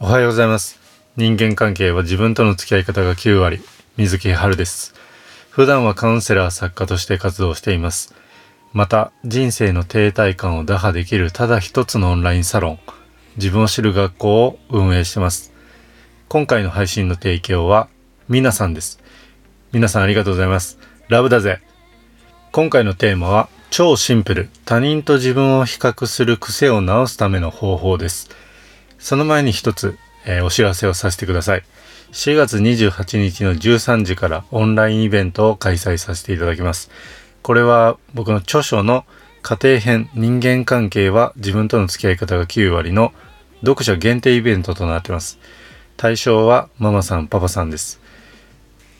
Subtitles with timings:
[0.00, 0.78] おはようございます。
[1.16, 3.58] 人間関係は自分との付き合い方が9割。
[3.96, 4.94] 水木春です。
[5.50, 8.14] 普段はカウンセラー作家として活動しています。
[8.72, 12.78] また、人生の停滞感を打破できるただ一つのオンラインサロン、
[13.38, 15.52] 自分を知る学校を運営してます。
[16.28, 17.88] 今回の配信の提供は、
[18.28, 19.00] 皆さんです。
[19.72, 20.78] 皆さんありがとうございます。
[21.08, 21.60] ラブだぜ。
[22.52, 24.48] 今回のテーマは、超シンプル。
[24.64, 28.30] 他人と自分を比較する癖を直すための方法です。
[28.98, 31.62] その前に一つ、えーお知らせをさせてください。
[32.12, 36.90] 4月28日の13時からオンラインイベントを開催させていただきます。
[37.42, 39.04] これは僕の著書の
[39.42, 43.12] 家庭編人間関係は自分との付き合い方が9割の
[43.60, 45.38] 読者限定イベントとなっています。
[45.96, 48.00] 対象はママさん、パパさんです。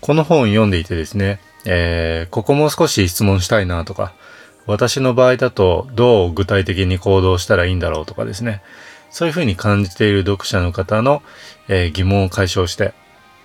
[0.00, 4.12] この本を読んでいてですね、えーここもう少し質問したいなとか、
[4.66, 8.62] 私の場合だとどう具体的に行動したらいいんだろうとかですね、
[9.10, 11.22] そういうふうに感じている読者の方の、
[11.68, 12.94] えー疑問を解消して、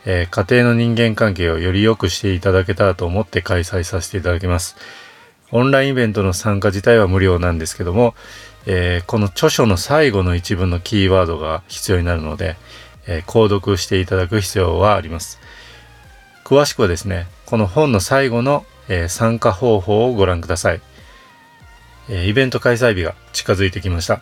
[0.05, 4.75] えー家庭の人間関係をより良くしていただけたらと思って開催させていただきます。
[5.51, 8.15] オンラインイベントの参加自体は無料なんですけども、
[8.65, 12.55] えーこの著書の最後の一文のキーワードが必要になるので、
[13.07, 15.39] えー購読していただく必要はあります。
[16.43, 20.81] 詳しくはですね、この本の最後の、えー参加方法をご覧ください。
[22.09, 24.21] えイベント開催日が近づいてきました。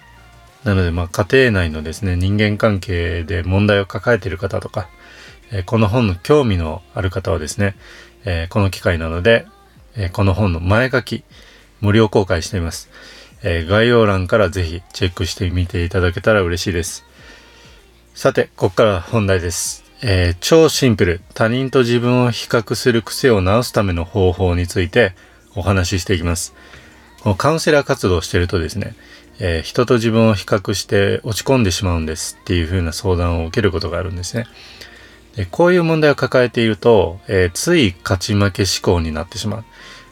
[0.63, 4.89] なので、まあ、家庭内のですね、人間関係で問題を抱えている方とか、
[5.51, 7.75] えこの本の興味のある方はですね、
[8.25, 9.45] えこの機会なので、
[9.97, 11.23] えこの本の前書き、
[11.81, 12.89] 無料公開しています。
[13.43, 17.05] え概要欄からぜひチェックしてみていただけたら嬉しいです。
[18.13, 19.83] さて、ここから本題です。
[20.03, 25.13] えー超シンプル、他人と自分を比較する癖を直すための方法について
[25.55, 26.53] お話ししていきます。
[27.21, 28.95] このカウンセラー活動をしているとですね、
[29.43, 34.45] えー人と自分を比較して落ち込んでしまうんですっていう風な相談を受けることがあるんですね。
[35.35, 39.65] でこういう問題を抱えていると、えーつい勝ち負け思考になってしまう。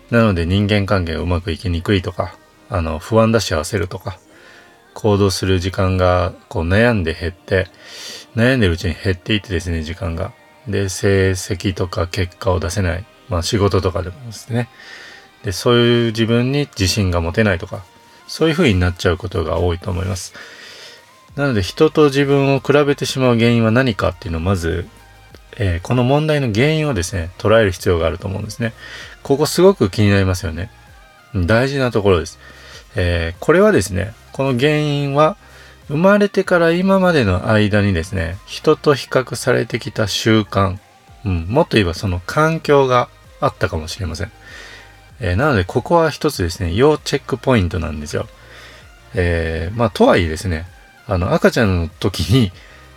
[0.09, 2.35] なので人間関係がうまくいきにくいとか、
[2.69, 4.17] あの、不安だし焦るとか、
[4.95, 7.67] 行動する時間がこう悩んで減って、
[8.35, 10.33] 悩んでるうちに減っていってですね、時間が。
[10.67, 13.05] で、成績とか結果を出せない。
[13.29, 14.69] まあ仕事とかでもですね。
[15.43, 17.85] で、そういう自分に自信が持てないとか、
[18.29, 20.33] そういう風になっちゃうことが多いと思います。
[21.35, 24.87] なので人と自分を比べてしまう原因は何かっていうのをまず、
[25.57, 28.73] えーこの問題の原因をですね、捉える必要があると思うんですね。
[29.23, 30.69] ここすごく気になりますよね。
[31.33, 32.39] 大事なところです。
[32.95, 35.35] えーこれはですね、この原因は
[35.87, 40.77] 生まれてから今までの間にですね、人と比較されてきた習慣、
[41.25, 43.09] うん、もっと言えばその環境が
[43.41, 44.31] あったかもしれません。
[45.19, 48.27] えーなので、ここは一つですね、要チェックポイントなんですよ。
[49.15, 50.65] えーまあ、とはいえですね、
[51.07, 52.51] あの、赤ちゃんの時に、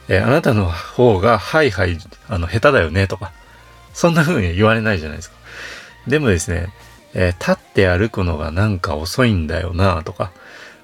[0.08, 3.32] えーあなたの方が、はいはい、あの、下手だよね、とか、
[3.94, 5.36] そんな風に言われないじゃないですか。
[6.06, 6.72] でもですね、
[7.14, 10.32] えー立って歩くのがなんか遅いんだよな、とか、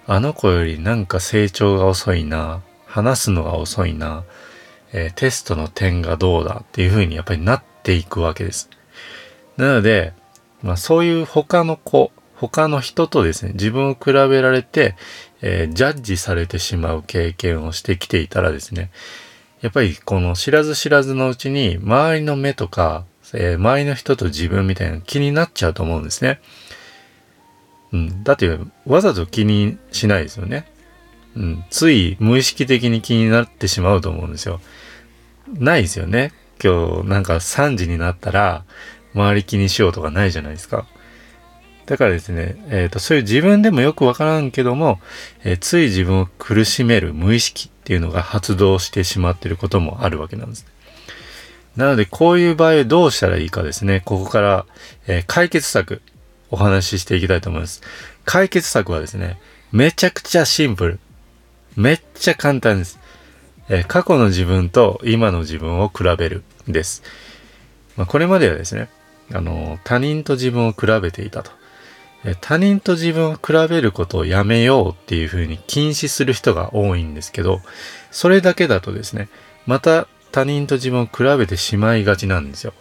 [0.06, 4.24] あの子よりなんか成長が遅いな、話すのが遅いな、
[4.92, 8.70] えーテストの点がどうだっていう風にやっぱりなっていくわけです。
[9.56, 10.14] なので、
[10.62, 14.94] まあそういう他の子、他の人とですね、自分を比べられて、
[15.42, 18.90] えージャッジされてしまう経験をしてきていたらですね、
[19.60, 23.04] やっぱりこの知らず知らずのうちに周りの目とか、
[23.34, 26.40] えー周りの人と自分みたいな気になっちゃうと思うんですね。
[27.92, 28.24] うん。
[28.24, 30.70] だってわざと気にしないですよね。
[31.36, 31.64] うん。
[31.70, 34.60] つい無意識的に気になってしまうと思うんですよ。
[35.54, 36.32] ないですよね。
[36.62, 38.64] 今日なんか3時になったら
[39.18, 40.86] 周り気にしようとかないじゃないですか。
[41.86, 45.00] だからですね、えっ、と、そういう自分でもよくわからんけども、
[45.42, 50.66] えーつい自分を苦しめる無意識っていうのが発動してしまっていることもあるわけなんです。
[51.76, 54.66] なので、こういう場合どうしたらいいかですね、ここから、
[55.06, 56.02] えー解決策、
[56.50, 57.80] お話ししていきたいと思います。
[58.26, 59.40] 解決策はですね、
[59.72, 61.00] めちゃくちゃシンプル。
[61.74, 62.98] めっちゃ簡単です。
[63.70, 67.02] えー過去の自分と今の自分を比べるです。
[67.96, 68.90] まあ、これまではですね、
[69.32, 71.50] あの、他人と自分を比べていたと。
[72.40, 77.60] 他人と自分を比べることをやめようっていうふうに禁止する人が多いんですけど、
[78.10, 79.28] それだけだとですね、
[79.66, 82.72] また他人と自分を比べてしまいがちなんですよ。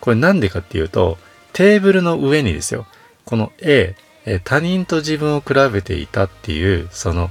[0.00, 1.18] これなんでかっていうと、
[1.52, 2.86] テーブルの上にですよ、
[3.24, 3.96] この A、
[4.44, 7.30] 他人と自分を比べていたっていう、その、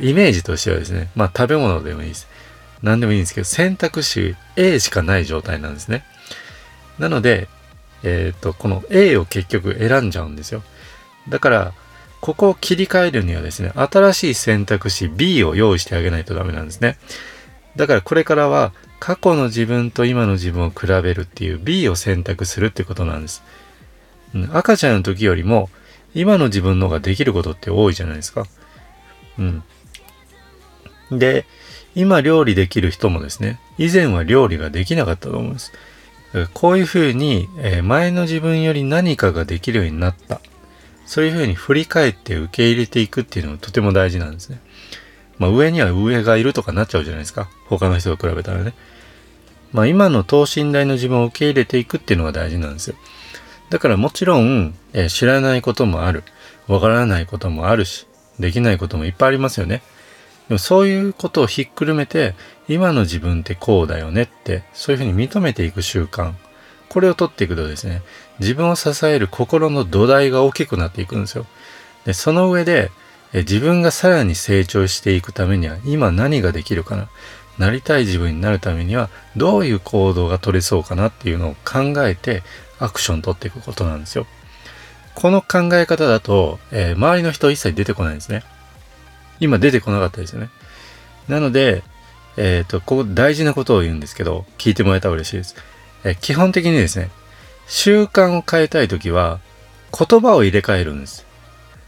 [0.00, 2.28] イメージとしてはですね、まあ食べ物でもいいです。
[2.82, 6.04] 何でもいいんですけど、選択肢 A しかない状態なんですね。
[6.98, 7.48] なので、
[8.02, 10.62] えっ、と、この A を結局選んじゃうんですよ。
[11.28, 11.72] だから、
[12.20, 16.98] ここを切り替えるにはですね、新しい選択肢 B を用意してあげないとダメなんですね。
[17.76, 23.42] だからこれからは過去の自分と今の自分を比べるっていう B を選択するってことなんです。
[24.34, 25.70] うん赤ちゃんの時よりも
[26.14, 28.46] 今の自分の方ができることって多いじゃないですか。
[29.38, 29.62] うん。
[31.10, 31.44] で、
[31.94, 35.72] 今料理できる人もですね、以前は料理ができなかったと思います。
[36.52, 40.40] こういうふうに、え前の自分より何かができるようになった。
[41.06, 44.60] そういうふうに振り返って受け入れていくっていうのがとても大事なんですね。
[45.38, 47.48] まあ上には上がいるとかなっちゃうじゃないですか。
[47.68, 48.74] 他の人と比べたらね。
[49.72, 52.96] まあ今の等身大の自分を受け入れていくっていうのが大事なんですよ。
[53.70, 56.22] だからもちろん、え、知らないこともある。
[56.68, 58.06] わからないこともあるし、
[58.38, 59.82] できないこともいっぱいありますよね。
[60.48, 62.34] でもそういうことをひっくるめて、
[62.68, 66.32] 今の自分ってこうだよねって、そういうふうに認めていく習慣。
[66.88, 68.02] これをとっていくとですね、
[68.38, 71.46] 自分を支える心の土台が大きくなっていくんですよ。
[72.04, 72.90] で、その上で、
[73.32, 77.08] 自分がさらに成長していくためには、今何ができるかな。
[77.58, 82.42] なりたい自分になるためには、どういう行動が取れそうかなっていうのを考えて、
[82.78, 84.26] アクション取っていくことなんですよ。
[85.14, 88.44] この考え方だと、えー、周りの人一切出てこないんですね。
[89.40, 90.50] 今出てこなかったですよね。
[91.28, 91.82] なので、
[92.36, 95.56] えっ、ー、と、ここ大事なことを言うんですけど、聞いてもらえたら嬉しいです。
[96.04, 97.10] えー、基本的にですね、
[97.66, 99.40] 習慣を変えたいときは、
[99.96, 101.26] 言葉を入れ替えるんです。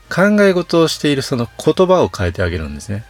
[0.09, 3.05] 考え事をしているその言葉を変えてあげるんですね。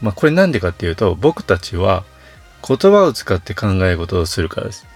[0.00, 2.04] まあ、これなんでかっていうと、僕たちは
[2.66, 4.86] 言葉を使って考え事をするからです。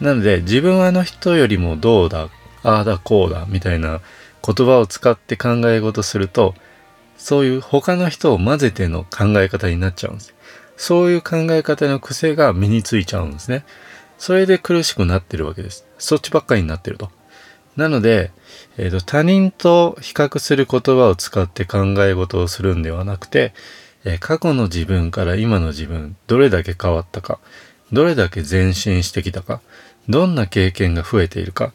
[0.00, 2.28] なので、自分はあの人よりもどうだ、
[2.62, 4.00] ああだこうだ、みたいな
[4.44, 6.54] 言葉を使って考え事すると、
[7.18, 10.34] そういう他の人を混ぜての考え方になっちゃうんです。
[10.76, 13.64] そういう考え方の癖が身についちゃうんですね。
[14.16, 15.84] それで苦しくなってるわけです。
[15.98, 17.10] そっちばっかりになってると。
[17.76, 18.30] なので、
[18.76, 23.52] えーと、他人と比較する言葉を使って考え事をするんではなくて、
[24.04, 27.38] えー、過去の自分から今の自分、どれだけ変わったか、
[27.92, 29.60] どれだけ前進してきたか、
[30.08, 31.72] どんな経験が増えているか、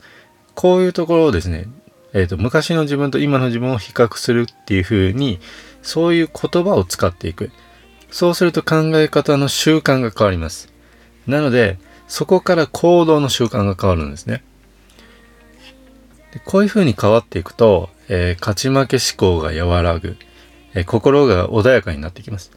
[0.56, 1.68] こういうところをですね、
[2.14, 5.40] えっ、ー、と、昔の自分と今の自分を比較するっていう風に、
[5.82, 7.52] そういう言葉を使っていく。
[8.12, 10.72] そうすると考え方の習慣が変わります。
[11.28, 11.78] なので、
[12.08, 14.44] そこから行動の習慣が変わるんですね。
[16.32, 20.18] でこういう風に変わっていくと、えー、勝ち負け思考が和らぐ、
[20.74, 22.52] えー、心が穏やかになってきます。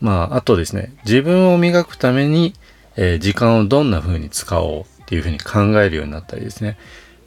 [0.00, 2.54] まあ、あとですね、自分を磨くために、
[2.96, 6.78] えー、時間をどんな風に使おうっていう風に考えるようになったりですね。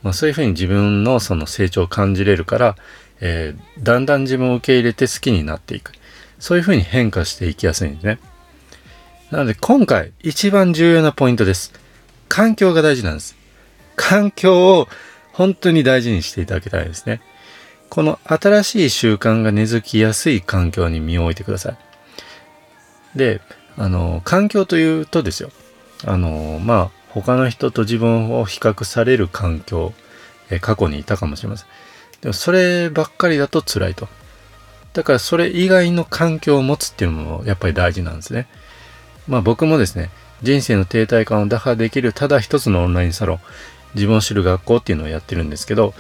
[0.04, 2.76] まあ、そういう風に自分のその成長を感じれるから、
[3.22, 5.94] えー、だんだん自分を受け入れて好きになっていく。
[6.40, 8.20] そういう風に変化していきやすいんですね。
[9.32, 11.74] なので今回一番重要なポイントです。
[12.28, 13.36] 環境が大事なんです。
[13.96, 14.88] 環境を
[15.32, 17.22] 本当に大事にしていただきたいですね。
[17.90, 23.18] この新しい習慣が根付きやすい環境に身を置いてください。
[23.18, 23.40] で、
[23.78, 25.52] あの、環境というとですよ。
[26.06, 29.94] あの、まあ、他の人と自分を比較される環境、
[30.50, 31.68] え過去にいたかもしれません。
[32.22, 34.08] でもそればっかりだと辛いと。
[34.94, 38.48] だからそれ以外の環境を持つっていうのもやっぱり大事なんですね。
[39.28, 40.10] まあ僕もですね、
[40.42, 43.40] 人生の停滞感を打破できるただ一つのオンラインサロン、
[43.94, 45.94] 自分を知る学校っていうのをやってるんですけど、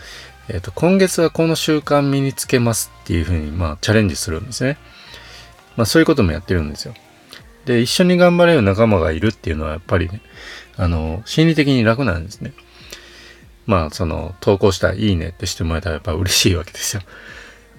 [0.50, 4.78] えっ、ー、と、今月はこの習慣身につけますっていうふうに、まあチャレンジするんですね。
[5.78, 6.94] まあそういうこともやってるんですよ。
[7.66, 10.22] で、一緒に頑張れる仲間がいるっていうのはやっぱりね、
[10.76, 12.54] あの、心理的に楽なんですね。
[13.66, 17.02] まあ、その、投稿したらいいねってしてもらえたらやっぱ嬉しいわけですよ。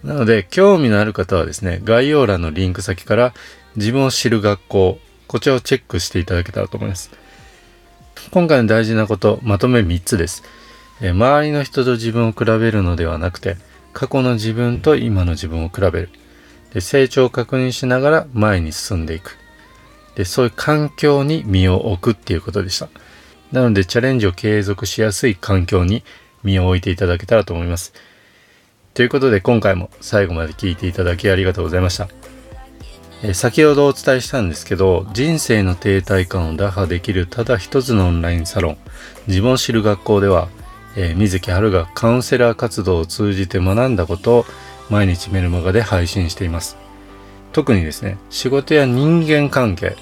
[0.02, 3.34] なので、興味のある方はですね、概要欄のリンク先から
[3.76, 7.10] 自分を知る学校、こちらをチェックしていただけたらと思います。
[8.30, 10.42] 今回の大事なこと、まとめ3つです。
[11.00, 13.56] え周りの人と自分を比べるのではなくて、
[13.92, 16.10] 過去の自分と今の自分を比べる。
[16.72, 19.38] で成長を確認しながら前に進んでいく。
[20.16, 22.88] で、そういう環境に身を置くっていうことでした。
[23.52, 26.02] なのでチャレンジを継続しやすい環境に
[26.42, 27.92] 身を置いていただけたらと思います。
[28.94, 32.08] ということで今回も最後まで聞いていただきありがとうございました。
[33.22, 38.78] え先ほどお伝えしたんですけど、人生の停滞感を打破できるただ一つのオンラインサロン、
[39.28, 40.48] 自分を知る学校では、
[40.96, 44.46] えー、水木春がカウンセラー活動を通じて学んだことを
[44.90, 46.83] 毎日メルマガで配信しています。
[47.54, 49.96] 特にですね、仕事や人間関係、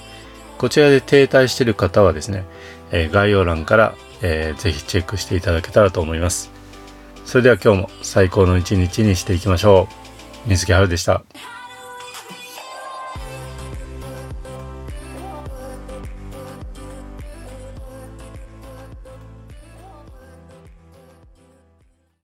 [0.56, 2.44] こちらで停滞している方はですね、
[2.90, 6.50] えー、概要欄から、えー、ぜひチェックしていただけたらと思います。
[7.26, 9.87] それでは今日も最高の一日にしていきましょ
[10.47, 10.49] う。
[10.49, 11.23] 水木春でした。